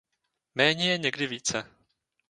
[0.55, 1.63] Méně je někdy více.